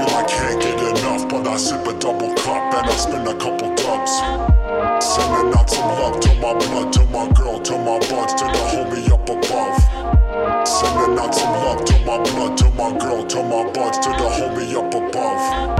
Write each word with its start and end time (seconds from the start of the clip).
feel 0.00 0.16
I 0.16 0.24
can't 0.24 0.60
get 0.60 0.80
enough, 0.80 1.28
but 1.28 1.46
I 1.46 1.56
sip 1.56 1.86
a 1.86 1.98
double 1.98 2.34
cup 2.34 2.74
and 2.74 2.86
I 2.86 2.96
spin 2.96 3.26
a 3.26 3.34
couple 3.34 3.74
dubs. 3.74 4.12
Sending 5.04 5.52
out 5.58 5.68
some 5.68 5.88
love 6.00 6.20
to 6.20 6.34
my 6.36 6.54
blood, 6.54 6.92
to 6.94 7.04
my 7.06 7.28
girl, 7.32 7.60
to 7.60 7.72
my 7.78 7.98
buds, 8.08 8.34
to 8.34 8.44
the 8.44 8.64
homie 8.72 9.10
up 9.10 9.28
above. 9.28 10.66
Sending 10.66 11.18
out 11.18 11.34
some 11.34 11.52
love 11.64 11.84
to 11.84 11.98
my 12.04 12.18
blood, 12.18 12.56
to 12.58 12.70
my 12.70 12.98
girl, 12.98 13.26
to 13.26 13.42
my 13.42 13.70
buds, 13.72 13.98
to 13.98 14.10
the 14.10 14.28
homie 14.38 14.74
up 14.74 14.94
above. 14.94 15.79